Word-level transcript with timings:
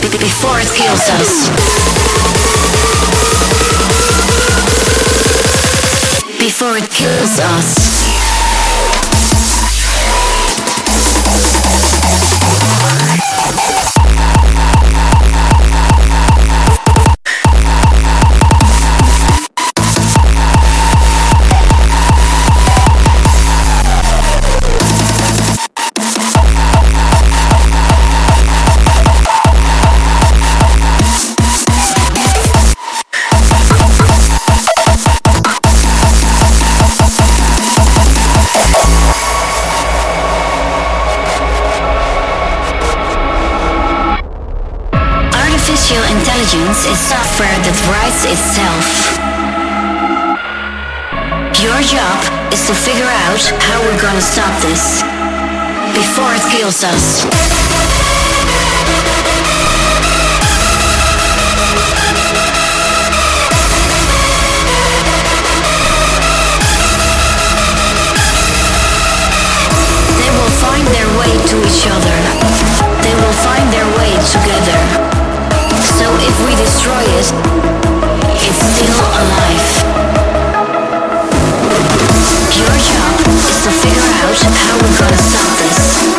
Before 0.00 0.60
it 0.60 0.68
kills 0.74 1.10
us. 1.10 1.48
Before 6.38 6.76
it 6.76 6.88
kills 6.88 7.40
us. 7.40 7.98
Is 52.52 52.66
to 52.66 52.74
figure 52.74 53.04
out 53.04 53.40
how 53.60 53.78
we're 53.82 54.00
gonna 54.00 54.20
stop 54.20 54.52
this 54.62 55.02
before 55.92 56.32
it 56.32 56.44
kills 56.50 56.84
us. 56.84 57.24
They 70.16 70.30
will 70.36 70.54
find 70.64 70.86
their 70.96 71.08
way 71.20 71.32
to 71.50 71.56
each 71.68 71.84
other. 71.86 72.18
They 73.04 73.14
will 73.14 73.36
find 73.44 73.66
their 73.72 73.88
way 73.98 74.12
together. 74.34 74.80
So 75.98 76.06
if 76.28 76.34
we 76.46 76.52
destroy 76.56 77.02
it, 77.20 77.48
how 84.44 84.76
we're 84.76 84.98
gonna 84.98 85.16
stop 85.16 85.58
this. 85.58 86.17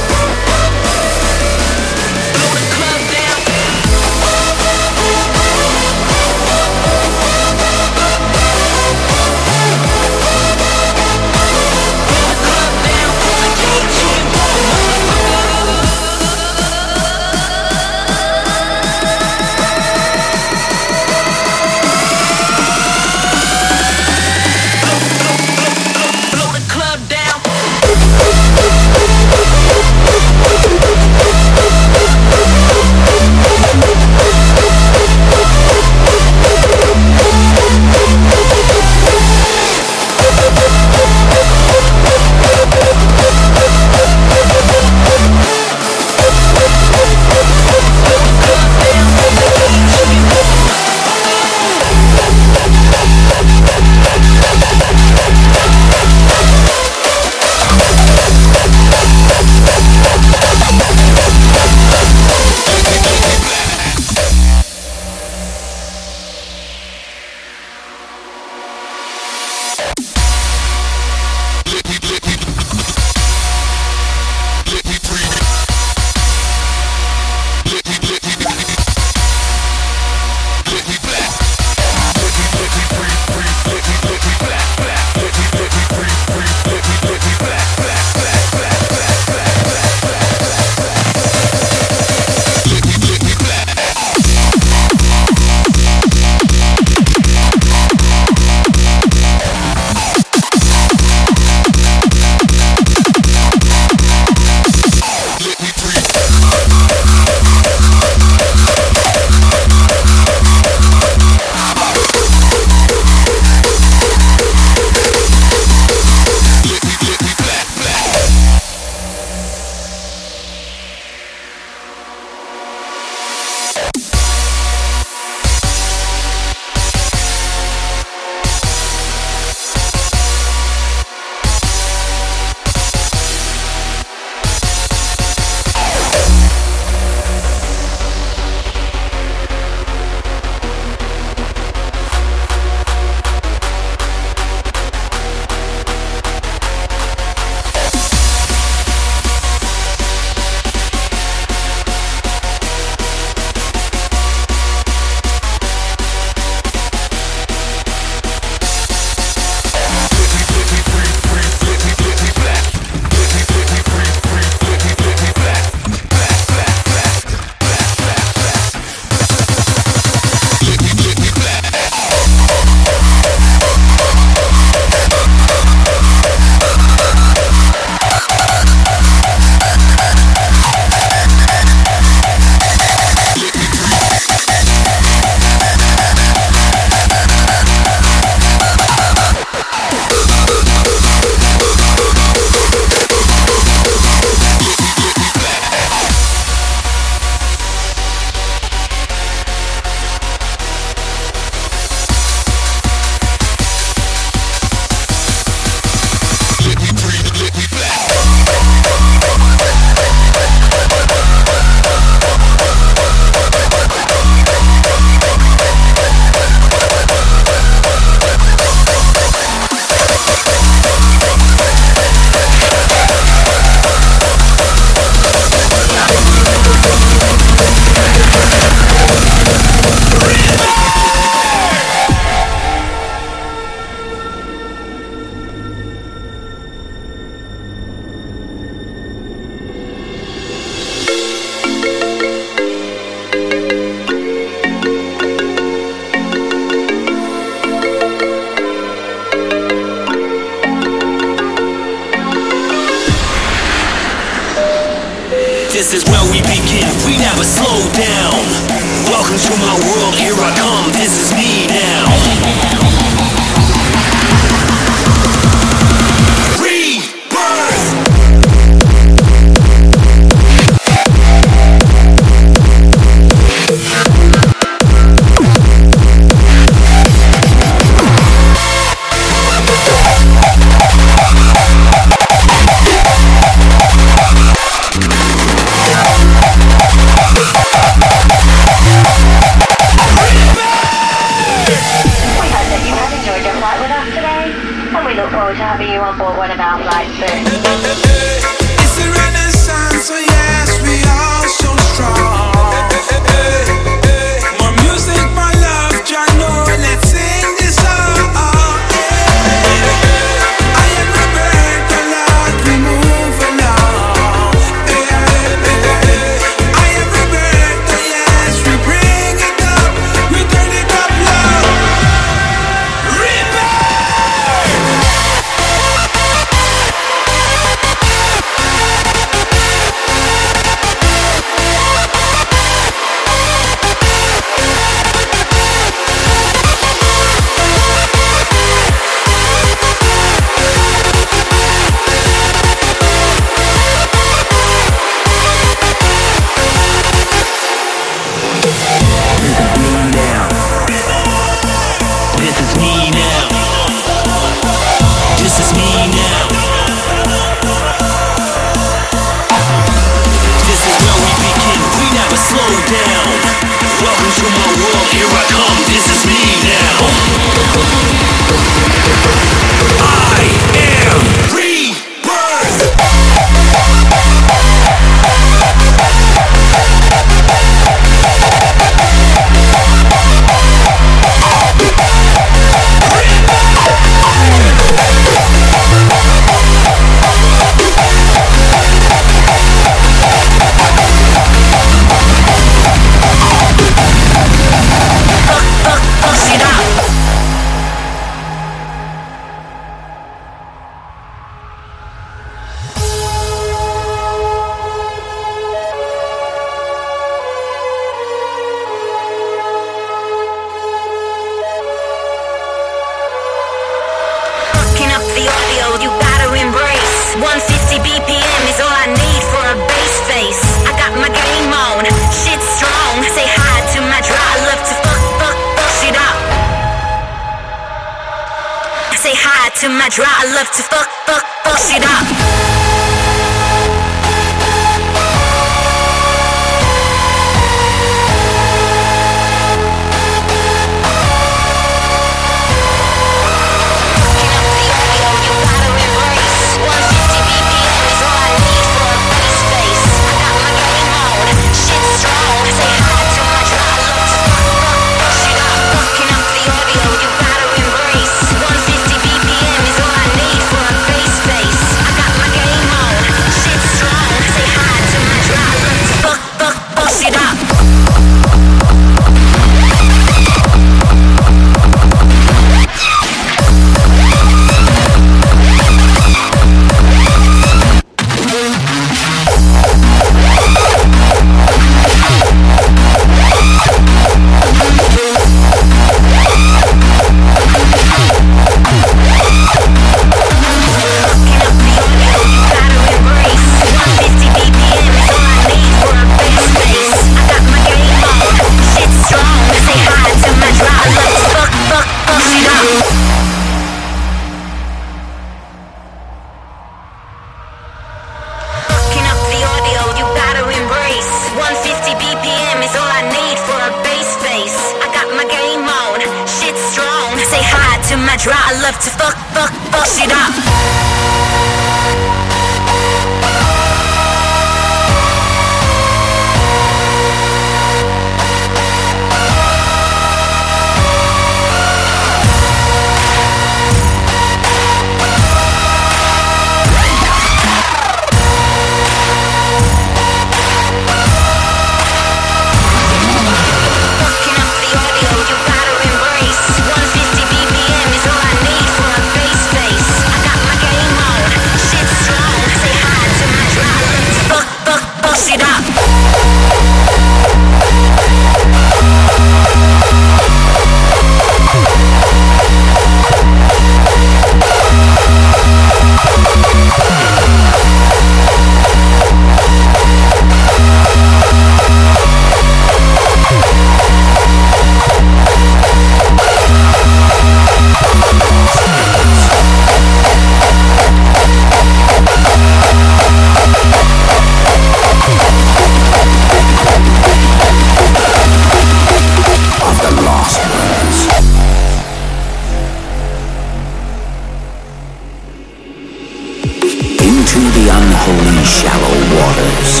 Into 597.56 597.70
the 597.80 597.88
unholy 597.88 598.64
shallow 598.64 599.16
waters, 599.34 600.00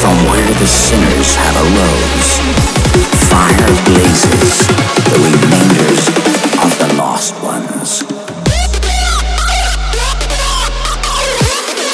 from 0.00 0.16
where 0.26 0.52
the 0.58 0.66
sinners 0.66 1.36
have 1.36 1.56
arose. 1.64 2.30
Fire 3.30 3.74
blazes, 3.86 4.66
the 5.10 5.18
remainders 5.26 6.02
of 6.64 6.72
the 6.80 6.94
lost 6.98 7.34
ones. 7.42 8.00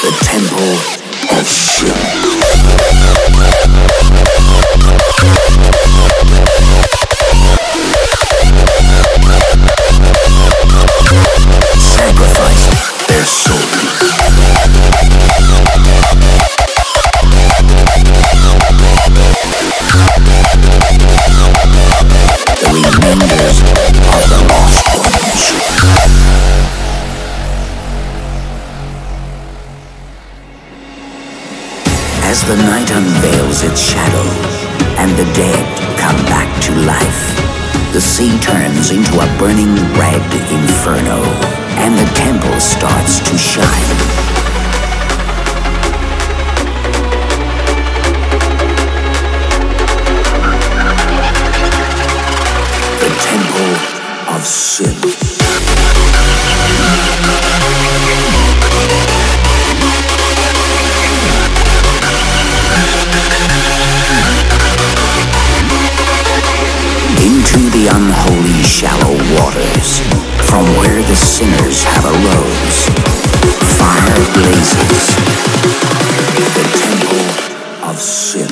The 0.01 0.11
temple 0.23 1.37
of 1.37 1.45
sin. 1.45 2.42
Burning 39.43 39.75
red 39.99 40.23
inferno 40.53 41.21
and 41.83 41.97
the 41.97 42.05
temple 42.15 42.57
starts 42.61 43.19
to 43.19 43.37
shine. 43.37 43.65
The 53.01 53.11
temple 53.19 54.33
of 54.33 54.45
sin. 54.45 55.32
Into 67.53 67.69
the 67.69 67.87
unholy 67.87 68.63
shallow 68.63 69.13
waters, 69.35 69.99
from 70.49 70.65
where 70.77 71.01
the 71.03 71.15
sinners 71.15 71.83
have 71.83 72.05
arose. 72.05 72.89
Fire 73.77 74.25
blazes, 74.33 75.15
the 76.55 76.65
temple 76.79 77.89
of 77.89 77.97
sin. 77.97 78.49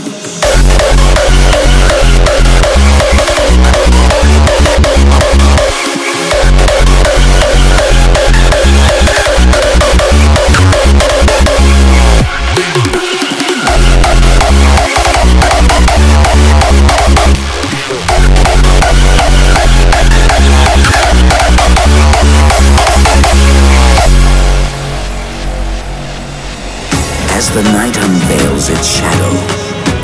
The 27.54 27.64
night 27.74 27.98
unveils 27.98 28.70
its 28.70 28.88
shadow 28.88 29.36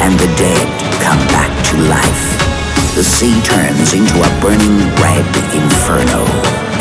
and 0.03 0.19
the 0.19 0.27
dead 0.35 0.67
come 1.01 1.19
back 1.29 1.49
to 1.67 1.77
life, 1.87 2.93
the 2.93 3.03
sea 3.03 3.39
turns 3.41 3.93
into 3.93 4.19
a 4.19 4.41
burning 4.41 4.79
red 4.99 5.25
inferno 5.55 6.25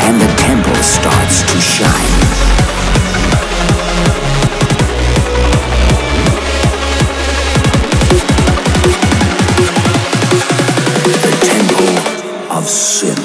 and 0.03 0.19
the 0.19 0.27
temple 0.35 0.75
starts 0.83 1.41
to 1.53 1.61
shine. 1.61 2.57
Of 12.49 12.65
sin. 12.65 13.16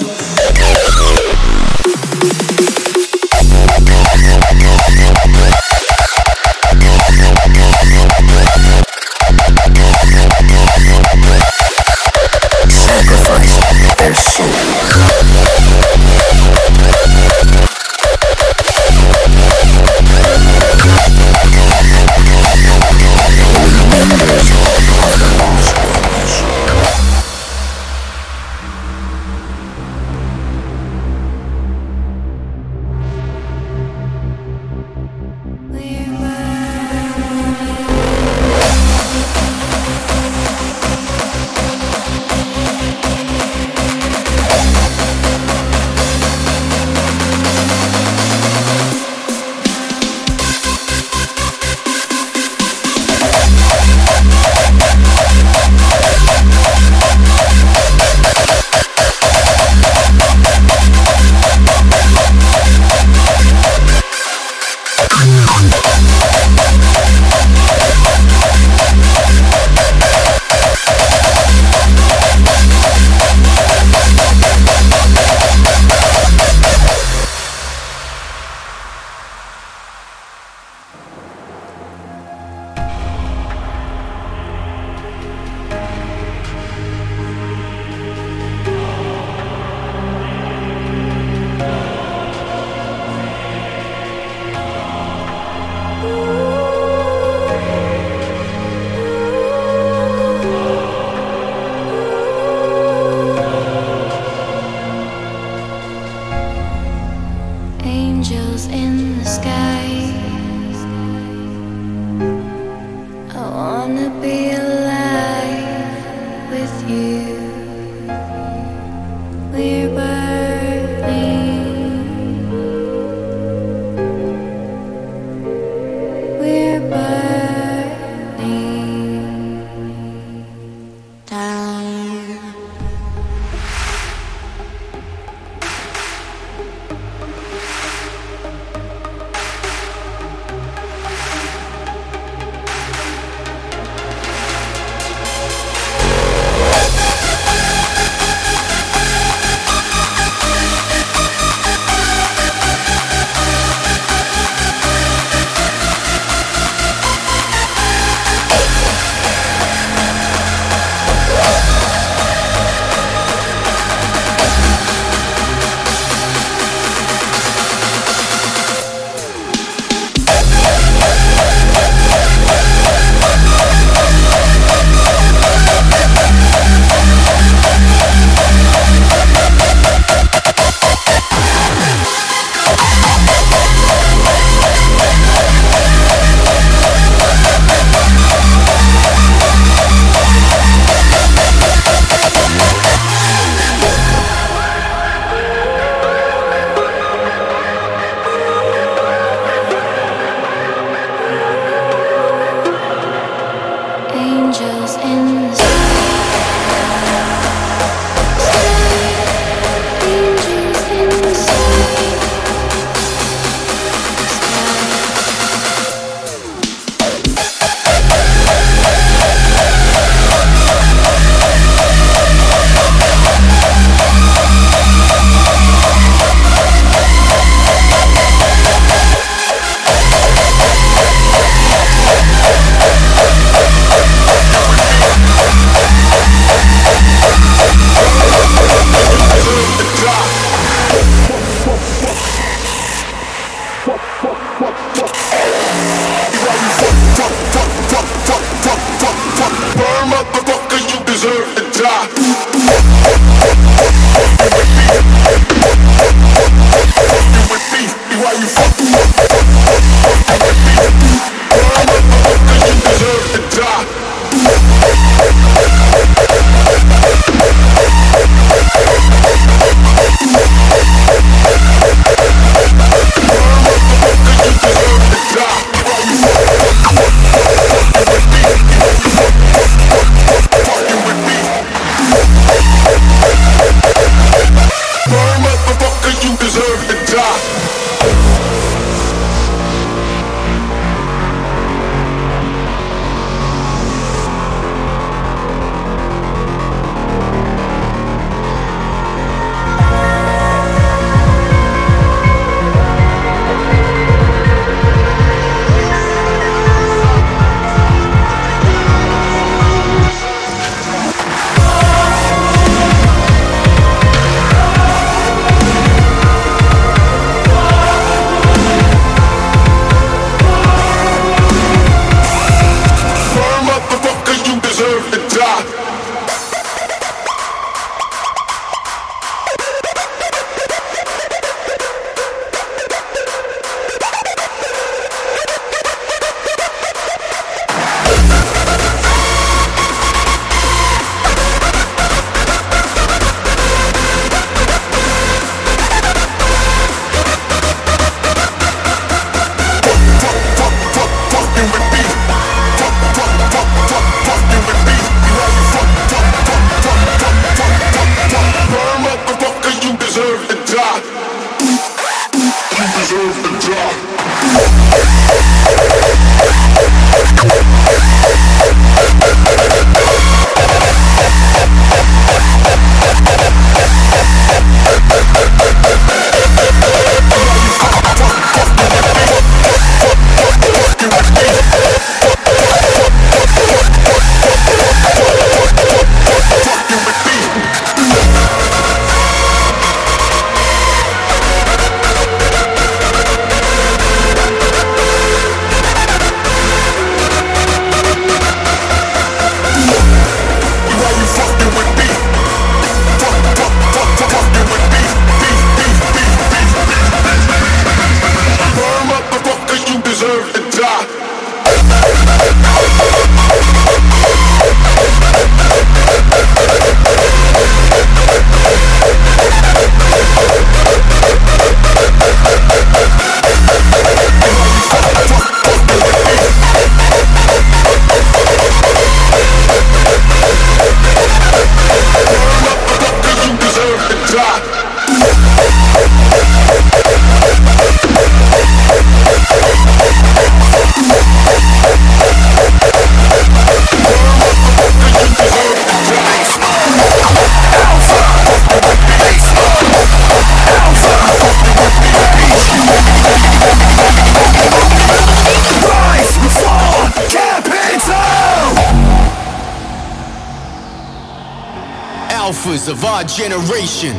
Of 462.89 463.05
our 463.05 463.23
generation. 463.23 464.17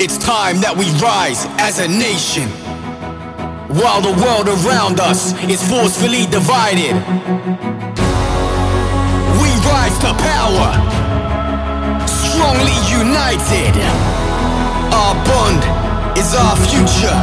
It's 0.00 0.18
time 0.18 0.60
that 0.62 0.74
we 0.74 0.90
rise 0.98 1.46
as 1.62 1.78
a 1.78 1.86
nation. 1.86 2.48
While 3.70 4.02
the 4.02 4.10
world 4.18 4.48
around 4.50 4.98
us 4.98 5.30
is 5.46 5.62
forcefully 5.62 6.26
divided, 6.26 6.96
we 9.38 9.50
rise 9.62 9.94
to 10.02 10.10
power, 10.10 10.70
strongly 12.08 12.78
united. 12.90 13.78
Our 14.90 15.14
bond 15.22 15.62
is 16.18 16.34
our 16.34 16.56
future. 16.66 17.18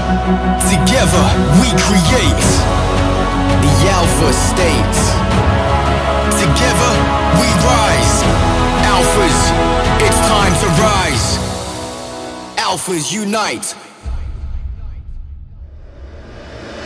Together 0.72 1.24
we 1.60 1.68
create 1.84 2.48
the 3.64 3.74
Alpha 3.90 4.32
State. 4.34 5.00
Together 6.42 6.94
we 7.40 7.48
rise. 7.66 8.16
Alphas 8.94 9.78
it's 10.00 10.20
time 10.28 10.54
to 10.62 10.68
rise. 10.82 11.38
Alphas 12.58 13.12
unite. 13.12 13.76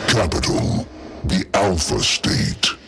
QAPITAL, 0.06 0.86
the 1.24 1.46
Alpha 1.54 2.00
State. 2.00 2.81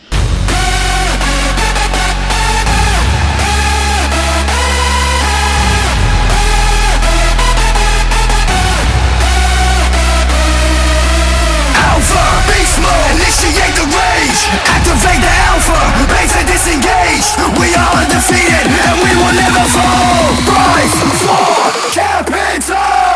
Activate 14.43 15.21
the 15.21 15.31
alpha, 15.47 15.79
We 17.59 17.73
are 17.73 17.91
undefeated 18.03 18.67
and 18.67 18.99
we 18.99 19.15
will 19.15 19.31
never 19.31 19.63
fall. 19.71 20.35
Rise 20.51 20.91
for 21.23 21.71
QAPITAL 21.95 23.15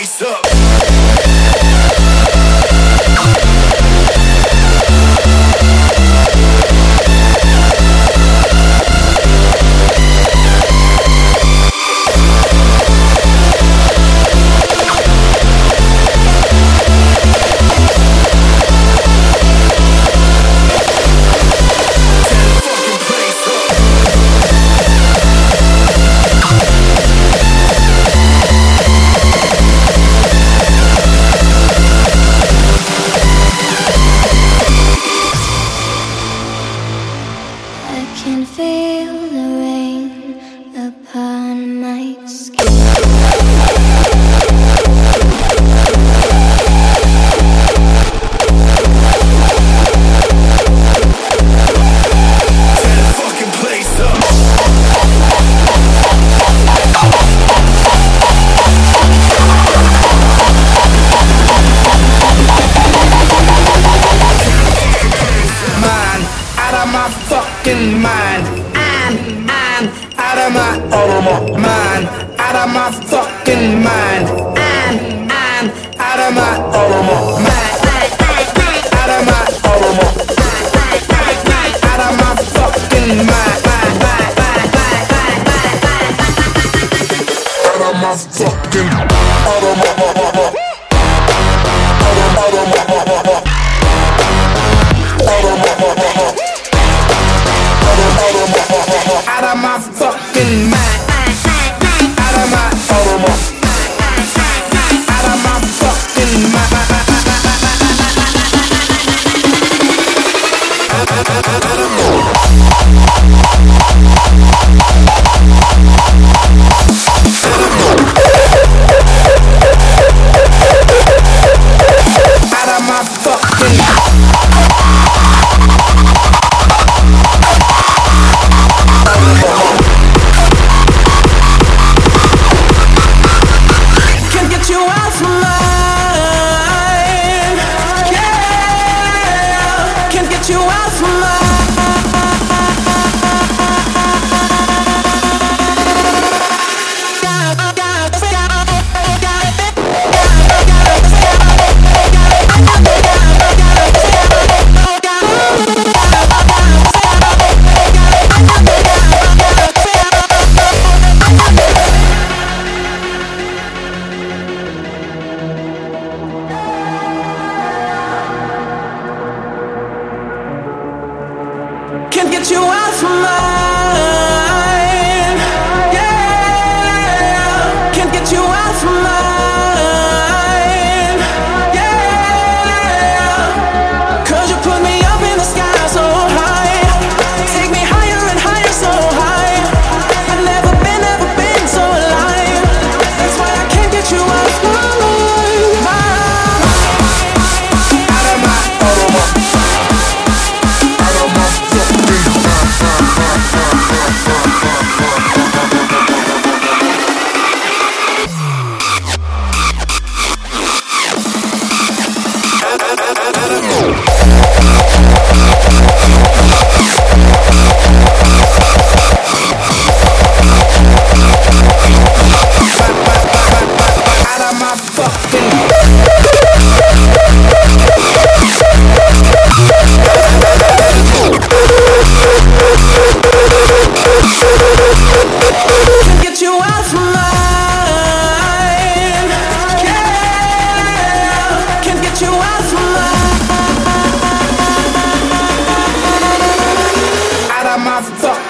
out 0.00 0.22
of 2.34 2.37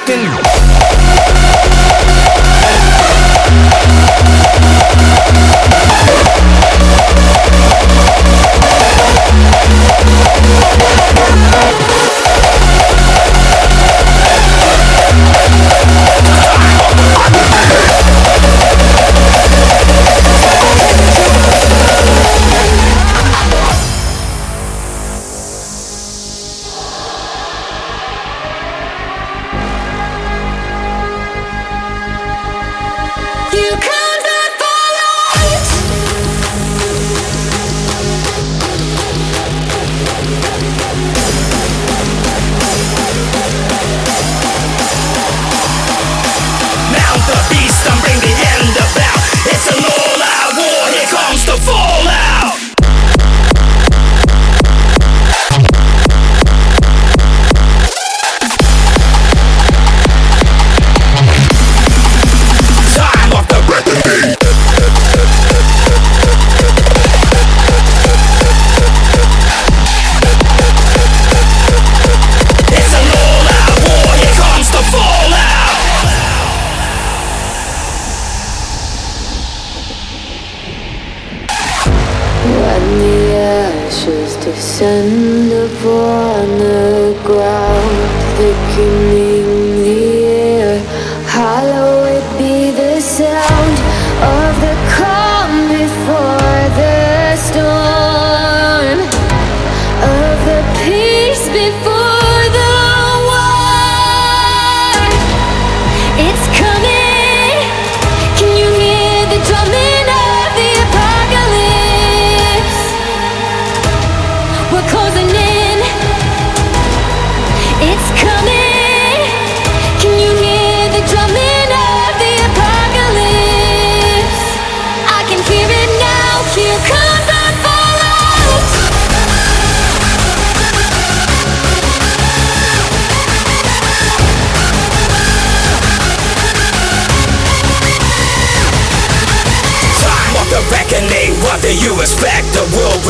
Martin. 0.09 0.48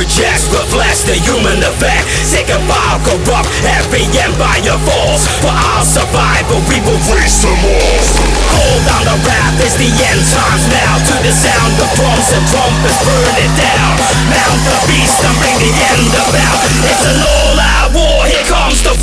The 0.09 0.25
rejects, 0.25 0.49
reflects 0.49 1.05
the 1.05 1.21
human 1.21 1.61
effect. 1.61 2.09
Sick 2.25 2.49
and 2.49 2.65
vile, 2.65 2.97
corrupt, 3.05 3.53
every 3.77 4.09
empire 4.17 4.81
falls. 4.89 5.29
For 5.45 5.53
our 5.53 5.85
survival, 5.85 6.65
we 6.65 6.81
will 6.81 6.97
raise 7.13 7.45
them 7.45 7.53
all. 7.53 8.01
Hold 8.57 8.89
on 8.89 9.05
the 9.05 9.17
rap, 9.29 9.53
it's 9.61 9.77
the 9.77 9.85
end 9.85 10.23
times 10.33 10.65
now. 10.73 10.97
To 10.97 11.15
the 11.21 11.29
sound 11.29 11.77
of 11.77 11.93
drums 11.93 12.29
and 12.33 12.45
trumpets, 12.49 12.99
burn 13.05 13.37
it 13.37 13.53
down. 13.61 13.93
Mount 14.33 14.61
the 14.65 14.79
beast 14.89 15.21
and 15.21 15.37
bring 15.45 15.61
the 15.61 15.73
end 15.77 16.09
about. 16.25 16.57
It's 16.89 17.05
an 17.05 17.21
all-out 17.21 17.91
war, 17.93 18.25
here 18.25 18.49
comes 18.49 18.81
the 18.81 18.97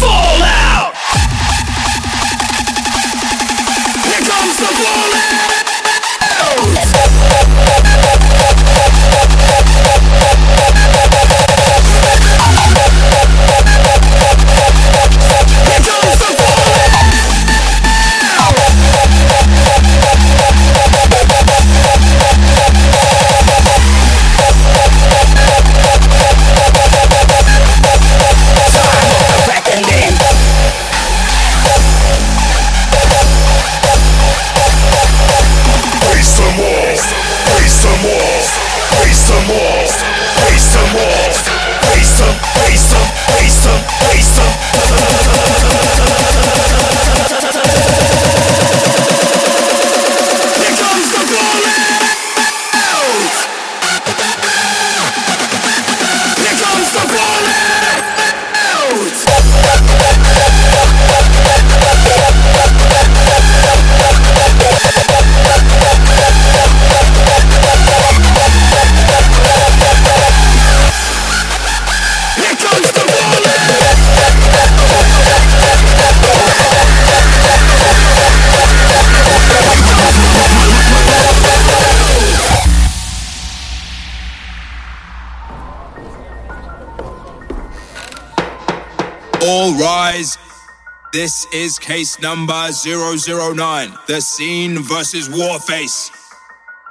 This 91.15 91.47
is 91.53 91.79
case 91.79 92.19
number 92.19 92.73
009. 92.73 93.93
The 94.05 94.19
scene 94.19 94.79
versus 94.79 95.29
Warface. 95.29 96.11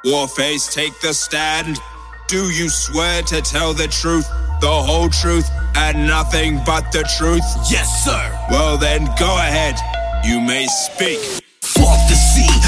Warface, 0.03 0.72
take 0.72 0.99
the 1.01 1.12
stand. 1.12 1.79
Do 2.27 2.49
you 2.49 2.70
swear 2.70 3.20
to 3.20 3.43
tell 3.43 3.75
the 3.75 3.87
truth, 3.87 4.27
the 4.62 4.72
whole 4.72 5.11
truth, 5.11 5.47
and 5.77 6.07
nothing 6.07 6.62
but 6.64 6.91
the 6.91 7.03
truth? 7.18 7.45
Yes, 7.70 8.03
sir. 8.03 8.47
Well, 8.51 8.79
then 8.79 9.05
go 9.18 9.37
ahead. 9.37 9.77
You 10.25 10.41
may 10.41 10.68
speak. 10.68 11.20
Fuck 11.61 11.99
the 12.09 12.14
coming 12.14 12.64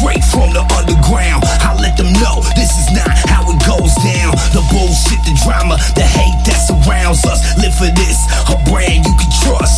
straight 0.00 0.24
from 0.24 0.48
the 0.56 0.64
underground. 0.80 1.44
I 1.60 1.76
let 1.76 1.94
them 1.96 2.10
know 2.16 2.40
this 2.56 2.72
is 2.80 2.88
not 2.96 3.12
how 3.28 3.44
it 3.52 3.60
goes 3.68 3.92
down. 4.00 4.32
The 4.56 4.64
bullshit, 4.72 5.20
the 5.28 5.36
drama, 5.44 5.76
the 5.94 6.08
hate 6.08 6.40
that 6.48 6.56
surrounds 6.56 7.24
us. 7.26 7.44
Live 7.60 7.74
for 7.76 7.92
this, 7.92 8.24
a 8.48 8.56
brand 8.64 9.04
you 9.04 9.12
can 9.20 9.28
trust. 9.44 9.76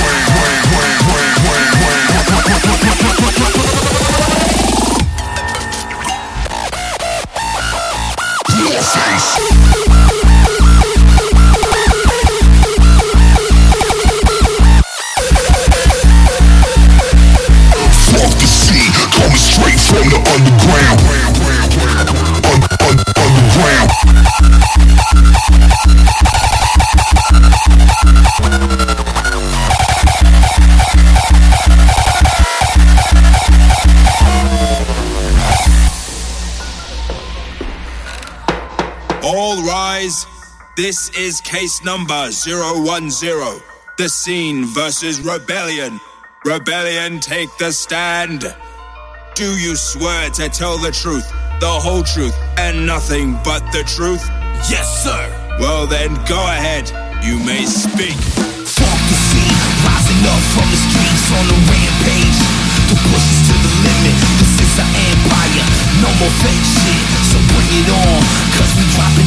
Fuck 0.00 0.19
This 40.82 41.10
is 41.10 41.42
case 41.42 41.84
number 41.84 42.30
010. 42.32 43.60
The 43.98 44.08
scene 44.08 44.64
versus 44.64 45.20
Rebelion. 45.20 46.00
Rebelion, 46.44 47.20
take 47.20 47.54
the 47.58 47.70
stand. 47.70 48.44
Do 49.40 49.56
you 49.56 49.72
swear 49.74 50.28
to 50.36 50.52
tell 50.52 50.76
the 50.76 50.92
truth, 50.92 51.24
the 51.64 51.72
whole 51.80 52.04
truth, 52.04 52.36
and 52.60 52.84
nothing 52.84 53.40
but 53.40 53.64
the 53.72 53.88
truth? 53.88 54.20
Yes, 54.68 54.84
sir. 55.00 55.32
Well, 55.56 55.88
then 55.88 56.12
go 56.28 56.36
ahead. 56.36 56.92
You 57.24 57.40
may 57.40 57.64
speak. 57.64 58.20
Fuck 58.68 59.00
the 59.08 59.16
sea, 59.32 59.48
rising 59.80 60.20
up 60.28 60.44
from 60.52 60.68
the 60.68 60.76
streets 60.76 61.26
on 61.32 61.44
a 61.48 61.58
rampage. 61.72 62.40
To 62.92 62.94
push 63.00 63.24
us 63.32 63.40
to 63.48 63.56
the 63.64 63.72
limit, 63.80 64.16
this 64.44 64.60
is 64.60 64.76
our 64.76 64.92
empire. 65.08 65.66
No 66.04 66.12
more 66.20 66.34
fake 66.44 66.66
shit, 66.76 67.04
so 67.32 67.40
bring 67.56 67.80
it 67.80 67.88
on. 67.96 68.20
Cause 68.60 68.72
we 68.76 68.84
dropping 68.92 69.19